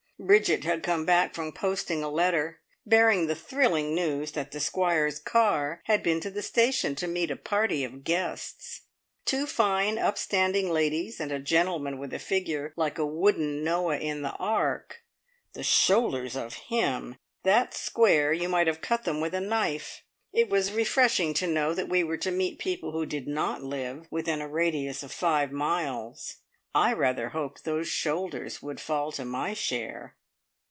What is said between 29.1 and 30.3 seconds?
to my share!